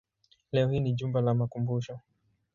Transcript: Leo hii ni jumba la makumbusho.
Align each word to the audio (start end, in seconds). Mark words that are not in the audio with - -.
Leo 0.51 0.69
hii 0.69 0.79
ni 0.79 0.93
jumba 0.93 1.21
la 1.21 1.33
makumbusho. 1.33 1.99